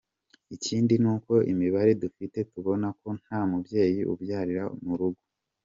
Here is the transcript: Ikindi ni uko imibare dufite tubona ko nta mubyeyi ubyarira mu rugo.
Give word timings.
Ikindi 0.55 0.93
ni 1.03 1.09
uko 1.15 1.33
imibare 1.51 1.91
dufite 2.03 2.37
tubona 2.51 2.87
ko 2.99 3.09
nta 3.21 3.39
mubyeyi 3.49 4.01
ubyarira 4.13 4.63
mu 4.85 4.93
rugo. 4.99 5.21